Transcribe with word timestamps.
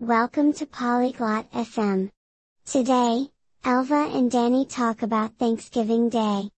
Welcome 0.00 0.52
to 0.52 0.66
Polyglot 0.66 1.50
FM. 1.52 2.10
Today, 2.66 3.30
Elva 3.64 4.10
and 4.12 4.30
Danny 4.30 4.66
talk 4.66 5.00
about 5.00 5.38
Thanksgiving 5.38 6.10
Day. 6.10 6.50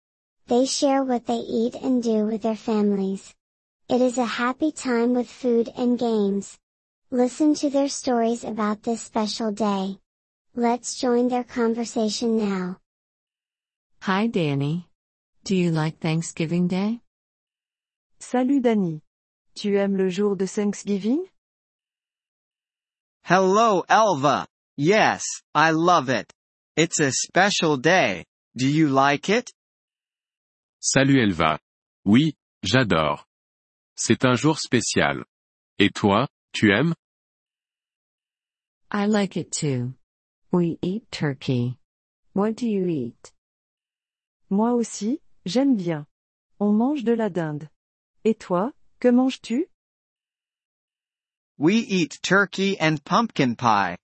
They 0.48 0.66
share 0.66 1.04
what 1.04 1.28
they 1.28 1.46
eat 1.46 1.76
and 1.76 2.02
do 2.02 2.26
with 2.26 2.42
their 2.42 2.56
families. 2.56 3.36
It 3.90 4.02
is 4.02 4.18
a 4.18 4.26
happy 4.26 4.72
time 4.72 5.14
with 5.14 5.30
food 5.30 5.70
and 5.78 6.00
games. 6.00 6.58
Listen 7.12 7.54
to 7.62 7.70
their 7.70 7.90
stories 7.90 8.44
about 8.44 8.82
this 8.82 9.04
special 9.04 9.52
day. 9.52 10.00
Let's 10.56 11.00
join 11.00 11.28
their 11.28 11.44
conversation 11.44 12.38
now. 12.38 12.80
Hi 14.00 14.26
Danny. 14.26 14.90
Do 15.44 15.56
you 15.56 15.70
like 15.70 16.00
Thanksgiving 16.00 16.68
Day? 16.68 17.02
Salut 18.18 18.64
Danny. 18.64 19.04
Tu 19.54 19.78
aimes 19.78 19.96
le 19.96 20.10
jour 20.10 20.36
de 20.36 20.48
Thanksgiving? 20.48 21.28
Hello 23.30 23.84
Elva. 23.90 24.48
Yes, 24.78 25.22
I 25.54 25.72
love 25.72 26.08
it. 26.08 26.32
It's 26.78 27.02
a 27.02 27.12
special 27.12 27.76
day. 27.76 28.24
Do 28.56 28.66
you 28.66 28.88
like 28.88 29.28
it? 29.28 29.52
Salut 30.80 31.20
Elva. 31.22 31.60
Oui, 32.06 32.38
j'adore. 32.64 33.26
C'est 33.98 34.24
un 34.24 34.36
jour 34.36 34.58
spécial. 34.60 35.26
Et 35.78 35.90
toi, 35.94 36.30
tu 36.54 36.72
aimes? 36.72 36.94
I 38.90 39.08
like 39.08 39.36
it 39.36 39.52
too. 39.52 39.96
We 40.54 40.80
eat 40.82 41.12
turkey. 41.12 41.78
What 42.32 42.56
do 42.56 42.66
you 42.66 42.88
eat? 42.88 43.34
Moi 44.50 44.72
aussi, 44.72 45.20
j'aime 45.46 45.76
bien. 45.76 46.06
On 46.62 46.72
mange 46.72 47.04
de 47.04 47.12
la 47.12 47.28
dinde. 47.28 47.68
Et 48.24 48.36
toi, 48.36 48.72
que 49.02 49.10
manges-tu? 49.10 49.68
We 51.60 51.78
eat 51.78 52.20
turkey 52.22 52.80
and 52.80 53.04
pumpkin 53.04 53.56
pie. 53.56 53.98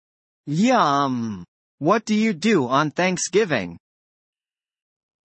Yum! 0.48 1.46
What 1.78 2.04
do 2.06 2.16
you 2.16 2.34
do 2.34 2.68
on 2.68 2.90
Thanksgiving? 2.90 3.78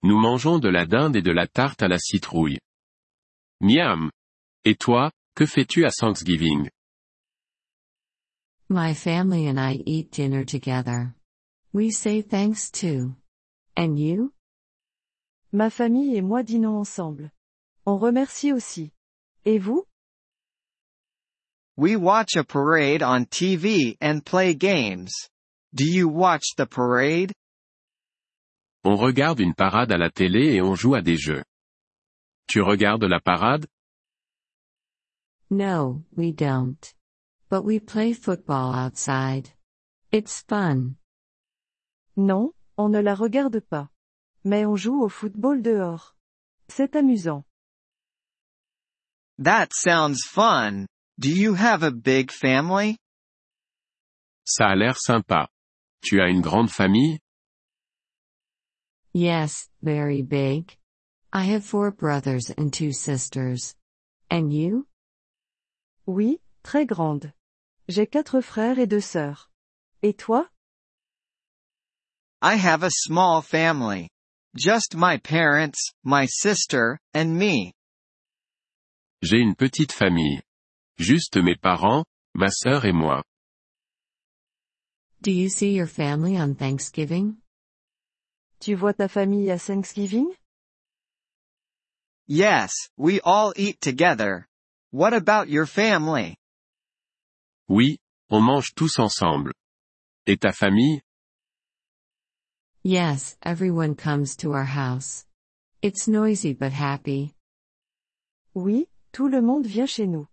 Nous 0.02 0.20
mangeons 0.20 0.60
de 0.60 0.68
la 0.68 0.84
dinde 0.84 1.16
et 1.16 1.22
de 1.22 1.32
la 1.32 1.46
tarte 1.46 1.82
à 1.82 1.88
la 1.88 1.98
citrouille. 1.98 2.58
Miam! 3.62 4.10
Et 4.64 4.78
toi, 4.78 5.10
que 5.34 5.46
fais-tu 5.46 5.86
à 5.86 5.90
Thanksgiving? 5.90 6.68
My 8.68 8.92
family 8.92 9.46
and 9.46 9.58
I 9.58 9.82
eat 9.86 10.10
dinner 10.10 10.44
together. 10.44 11.14
We 11.72 11.90
say 11.90 12.20
thanks 12.20 12.70
too. 12.70 13.16
And 13.74 13.98
you? 13.98 14.34
Ma 15.50 15.70
famille 15.70 16.16
et 16.16 16.22
moi 16.22 16.42
dînons 16.42 16.76
ensemble. 16.76 17.30
On 17.86 17.96
remercie 17.96 18.52
aussi. 18.52 18.92
Et 19.46 19.58
vous? 19.58 19.86
We 21.78 21.94
watch 21.94 22.34
a 22.34 22.42
parade 22.42 23.04
on 23.04 23.26
TV 23.26 23.96
and 24.00 24.26
play 24.26 24.52
games. 24.52 25.12
Do 25.72 25.84
you 25.84 26.08
watch 26.08 26.56
the 26.56 26.66
parade? 26.66 27.32
On 28.84 28.96
regarde 28.96 29.38
une 29.38 29.54
parade 29.54 29.92
à 29.92 29.96
la 29.96 30.10
télé 30.10 30.56
et 30.56 30.60
on 30.60 30.74
joue 30.74 30.96
à 30.96 31.02
des 31.02 31.16
jeux. 31.16 31.44
Tu 32.48 32.60
regardes 32.60 33.04
la 33.04 33.20
parade? 33.20 33.68
No, 35.50 36.02
we 36.16 36.32
don't. 36.32 36.82
But 37.48 37.64
we 37.64 37.78
play 37.78 38.12
football 38.12 38.74
outside. 38.74 39.50
It's 40.10 40.42
fun. 40.48 40.96
Non, 42.16 42.54
on 42.76 42.88
ne 42.88 43.00
la 43.00 43.14
regarde 43.14 43.60
pas. 43.60 43.88
Mais 44.42 44.66
on 44.66 44.74
joue 44.74 45.00
au 45.00 45.08
football 45.08 45.62
dehors. 45.62 46.16
C'est 46.68 46.96
amusant. 46.96 47.44
That 49.38 49.68
sounds 49.72 50.24
fun. 50.24 50.88
Do 51.20 51.30
you 51.30 51.54
have 51.54 51.82
a 51.82 51.90
big 51.90 52.30
family? 52.30 52.96
Ça 54.46 54.70
a 54.70 54.76
l'air 54.76 54.96
sympa. 54.96 55.48
Tu 56.04 56.20
as 56.20 56.28
une 56.28 56.40
grande 56.40 56.70
famille? 56.70 57.18
Yes, 59.12 59.68
very 59.82 60.22
big. 60.22 60.76
I 61.32 61.42
have 61.46 61.64
four 61.64 61.90
brothers 61.90 62.50
and 62.56 62.72
two 62.72 62.92
sisters. 62.92 63.74
And 64.30 64.52
you? 64.52 64.86
Oui, 66.06 66.38
très 66.62 66.86
grande. 66.86 67.32
J'ai 67.88 68.06
quatre 68.06 68.40
frères 68.40 68.78
et 68.78 68.86
deux 68.86 69.00
sœurs. 69.00 69.48
Et 70.02 70.16
toi? 70.16 70.48
I 72.40 72.54
have 72.54 72.84
a 72.84 72.90
small 72.92 73.42
family. 73.42 74.08
Just 74.56 74.94
my 74.94 75.16
parents, 75.16 75.92
my 76.04 76.26
sister, 76.26 77.00
and 77.12 77.36
me. 77.36 77.72
J'ai 79.20 79.38
une 79.40 79.56
petite 79.56 79.90
famille. 79.90 80.42
Juste 80.98 81.36
mes 81.36 81.54
parents, 81.54 82.04
ma 82.34 82.50
sœur 82.50 82.84
et 82.84 82.92
moi. 82.92 83.22
Do 85.20 85.30
you 85.30 85.48
see 85.48 85.72
your 85.72 85.86
family 85.86 86.36
on 86.36 86.54
Thanksgiving? 86.56 87.36
Tu 88.60 88.74
vois 88.74 88.94
ta 88.94 89.06
famille 89.06 89.48
à 89.50 89.58
Thanksgiving? 89.58 90.34
Yes, 92.26 92.72
we 92.96 93.20
all 93.24 93.52
eat 93.56 93.80
together. 93.80 94.48
What 94.90 95.14
about 95.14 95.48
your 95.48 95.66
family? 95.66 96.36
Oui, 97.68 97.98
on 98.30 98.42
mange 98.42 98.74
tous 98.74 98.98
ensemble. 98.98 99.52
Et 100.26 100.40
ta 100.40 100.50
famille? 100.50 101.00
Yes, 102.82 103.36
everyone 103.42 103.94
comes 103.94 104.34
to 104.36 104.52
our 104.52 104.64
house. 104.64 105.26
It's 105.80 106.08
noisy 106.08 106.54
but 106.54 106.72
happy. 106.72 107.34
Oui, 108.54 108.88
tout 109.12 109.28
le 109.28 109.40
monde 109.40 109.66
vient 109.66 109.86
chez 109.86 110.08
nous. 110.08 110.26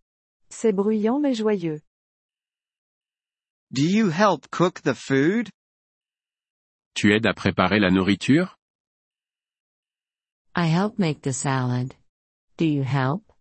C'est 0.58 0.72
bruyant 0.72 1.20
mais 1.20 1.34
joyeux. 1.34 1.82
Do 3.72 3.82
you 3.82 4.10
help 4.10 4.50
cook 4.52 4.84
the 4.84 4.94
food? 4.94 5.50
Tu 6.94 7.14
aides 7.14 7.26
à 7.26 7.34
préparer 7.34 7.78
la 7.78 7.92
nourriture? 7.92 8.56
I 10.56 10.68
help 10.68 10.98
make 10.98 11.22
the 11.24 11.34
salad. 11.34 11.94
Do 12.56 12.64
you 12.64 12.84
help? 12.84 13.34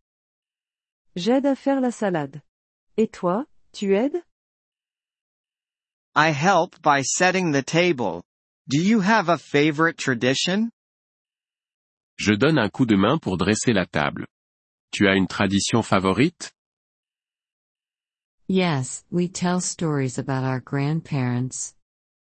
J'aide 1.14 1.46
à 1.46 1.54
faire 1.54 1.80
la 1.80 1.92
salade. 1.92 2.42
Et 2.96 3.06
toi, 3.06 3.46
tu 3.72 3.94
aides? 3.94 4.20
I 6.16 6.32
help 6.32 6.82
by 6.82 7.02
setting 7.04 7.52
the 7.52 7.62
table. 7.62 8.24
Do 8.66 8.82
you 8.82 9.00
have 9.02 9.28
a 9.28 9.38
favorite 9.38 9.98
tradition? 9.98 10.68
Je 12.16 12.34
donne 12.34 12.58
un 12.58 12.70
coup 12.70 12.86
de 12.86 12.96
main 12.96 13.18
pour 13.18 13.36
dresser 13.36 13.72
la 13.72 13.86
table. 13.86 14.26
Tu 14.90 15.06
as 15.06 15.14
une 15.14 15.28
tradition 15.28 15.80
favorite? 15.82 16.50
Yes, 18.46 19.04
we 19.10 19.28
tell 19.28 19.60
stories 19.60 20.18
about 20.18 20.44
our 20.44 20.60
grandparents. 20.60 21.74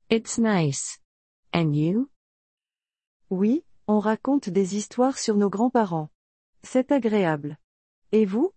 It's 0.09 0.37
nice. 0.37 0.97
And 1.51 1.75
you? 1.75 2.09
Oui, 3.29 3.63
on 3.89 3.99
raconte 3.99 4.49
des 4.49 4.73
histoires 4.73 5.17
sur 5.17 5.35
nos 5.35 5.49
grands-parents. 5.49 6.09
C'est 6.63 6.91
agréable. 6.93 7.57
Et 8.13 8.25
vous? 8.25 8.53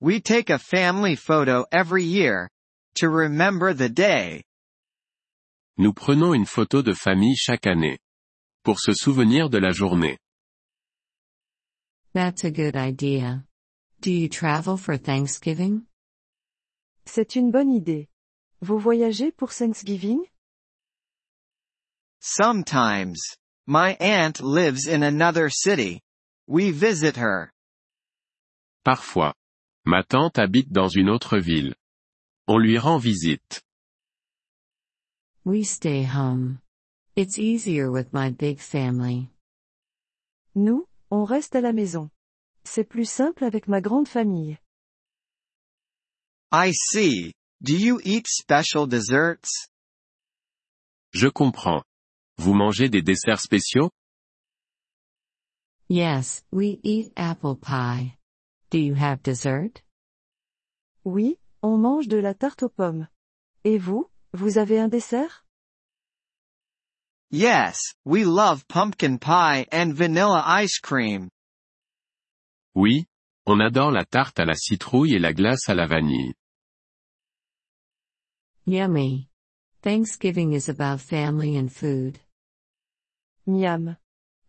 We 0.00 0.20
take 0.22 0.48
a 0.48 0.58
family 0.58 1.16
photo 1.16 1.66
every 1.70 2.04
year. 2.04 2.48
To 2.96 3.10
remember 3.10 3.74
the 3.74 3.90
day. 3.90 4.42
Nous 5.76 5.92
prenons 5.92 6.32
une 6.32 6.46
photo 6.46 6.80
de 6.82 6.94
famille 6.94 7.36
chaque 7.36 7.66
année. 7.66 7.98
Pour 8.64 8.78
se 8.78 8.94
souvenir 8.94 9.50
de 9.50 9.58
la 9.58 9.72
journée. 9.72 10.16
That's 12.14 12.44
a 12.44 12.50
good 12.50 12.74
idea. 12.74 13.44
Do 14.04 14.12
you 14.12 14.28
travel 14.28 14.76
for 14.76 14.98
Thanksgiving? 14.98 15.86
C'est 17.06 17.36
une 17.36 17.50
bonne 17.50 17.70
idée. 17.70 18.08
Vous 18.60 18.78
voyagez 18.78 19.32
pour 19.32 19.48
Thanksgiving? 19.48 20.26
Sometimes. 22.20 23.16
My 23.66 23.96
aunt 24.00 24.42
lives 24.42 24.86
in 24.86 25.02
another 25.02 25.48
city. 25.48 26.02
We 26.46 26.70
visit 26.70 27.16
her. 27.16 27.50
Parfois. 28.84 29.32
Ma 29.86 30.02
tante 30.02 30.38
habite 30.38 30.70
dans 30.70 30.90
une 30.94 31.08
autre 31.08 31.38
ville. 31.38 31.74
On 32.46 32.58
lui 32.58 32.76
rend 32.76 32.98
visite. 32.98 33.62
We 35.46 35.64
stay 35.64 36.02
home. 36.02 36.60
It's 37.16 37.38
easier 37.38 37.90
with 37.90 38.12
my 38.12 38.28
big 38.28 38.60
family. 38.60 39.30
Nous, 40.54 40.86
on 41.10 41.24
reste 41.24 41.54
à 41.56 41.62
la 41.62 41.72
maison. 41.72 42.10
C'est 42.64 42.84
plus 42.84 43.08
simple 43.08 43.44
avec 43.44 43.68
ma 43.68 43.80
grande 43.80 44.08
famille. 44.08 44.58
I 46.52 46.72
see. 46.72 47.34
Do 47.60 47.74
you 47.74 48.00
eat 48.04 48.26
special 48.26 48.86
desserts? 48.86 49.68
Je 51.12 51.28
comprends. 51.28 51.82
Vous 52.38 52.54
mangez 52.54 52.88
des 52.88 53.02
desserts 53.02 53.40
spéciaux? 53.40 53.90
Yes, 55.88 56.42
we 56.50 56.78
eat 56.82 57.12
apple 57.16 57.56
pie. 57.56 58.16
Do 58.70 58.78
you 58.78 58.94
have 58.94 59.22
dessert? 59.22 59.82
Oui, 61.04 61.38
on 61.62 61.76
mange 61.78 62.08
de 62.08 62.16
la 62.16 62.34
tarte 62.34 62.62
aux 62.62 62.72
pommes. 62.74 63.08
Et 63.64 63.78
vous, 63.78 64.10
vous 64.32 64.58
avez 64.58 64.78
un 64.78 64.88
dessert? 64.88 65.44
Yes, 67.30 67.78
we 68.04 68.24
love 68.24 68.66
pumpkin 68.68 69.18
pie 69.18 69.66
and 69.70 69.92
vanilla 69.94 70.42
ice 70.46 70.78
cream. 70.78 71.28
Oui, 72.74 73.06
on 73.46 73.60
adore 73.60 73.92
la 73.92 74.04
tarte 74.04 74.40
à 74.40 74.44
la 74.44 74.54
citrouille 74.54 75.14
et 75.14 75.18
la 75.18 75.32
glace 75.32 75.68
à 75.68 75.74
la 75.74 75.86
vanille. 75.86 76.34
Yummy. 78.66 79.28
Thanksgiving 79.82 80.54
is 80.54 80.68
about 80.68 80.98
family 80.98 81.56
and 81.56 81.68
food. 81.68 82.18
Miam. 83.46 83.96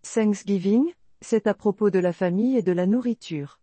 Thanksgiving, 0.01 0.93
c'est 1.21 1.45
à 1.45 1.53
propos 1.53 1.89
de 1.89 1.99
la 1.99 2.13
famille 2.13 2.57
et 2.57 2.61
de 2.63 2.71
la 2.71 2.85
nourriture. 2.85 3.59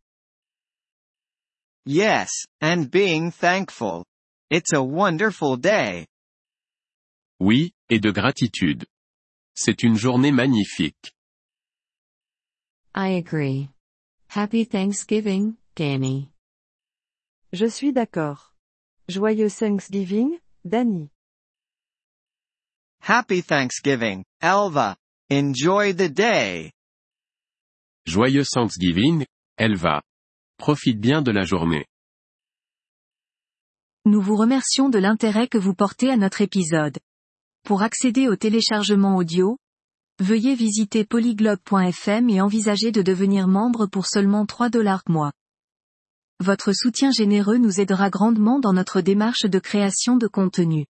Yes, 1.86 2.46
and 2.60 2.90
being 2.90 3.32
thankful. 3.32 4.04
It's 4.50 4.72
a 4.72 4.82
wonderful 4.82 5.56
day. 5.56 6.06
Oui, 7.40 7.72
et 7.88 7.98
de 7.98 8.12
gratitude. 8.12 8.84
C'est 9.54 9.82
une 9.82 9.96
journée 9.96 10.30
magnifique. 10.30 11.12
I 12.94 13.16
agree. 13.16 13.68
Happy 14.34 14.64
Thanksgiving, 14.64 15.56
Danny. 15.76 16.30
Je 17.52 17.66
suis 17.66 17.92
d'accord. 17.92 18.54
Joyeux 19.06 19.50
Thanksgiving, 19.50 20.38
Danny. 20.64 21.10
Happy 23.06 23.42
Thanksgiving, 23.42 24.24
Elva. 24.40 24.96
Enjoy 25.30 25.92
the 25.92 26.08
day. 26.08 26.72
Joyeux 28.06 28.46
Thanksgiving, 28.50 29.26
Elva. 29.58 30.00
Profite 30.56 30.98
bien 30.98 31.20
de 31.20 31.30
la 31.30 31.44
journée. 31.44 31.84
Nous 34.06 34.22
vous 34.22 34.36
remercions 34.36 34.88
de 34.88 34.98
l'intérêt 34.98 35.46
que 35.46 35.58
vous 35.58 35.74
portez 35.74 36.08
à 36.08 36.16
notre 36.16 36.40
épisode. 36.40 36.98
Pour 37.64 37.82
accéder 37.82 38.28
au 38.28 38.36
téléchargement 38.36 39.14
audio, 39.16 39.58
veuillez 40.22 40.54
visiter 40.54 41.04
polyglobe.fm 41.04 42.30
et 42.30 42.40
envisager 42.40 42.92
de 42.92 43.02
devenir 43.02 43.48
membre 43.48 43.86
pour 43.86 44.06
seulement 44.06 44.46
3 44.46 44.70
dollars 44.70 45.02
mois. 45.08 45.32
Votre 46.40 46.72
soutien 46.72 47.10
généreux 47.10 47.58
nous 47.58 47.80
aidera 47.80 48.08
grandement 48.08 48.58
dans 48.58 48.72
notre 48.72 49.00
démarche 49.00 49.46
de 49.46 49.58
création 49.58 50.16
de 50.16 50.28
contenu. 50.28 50.86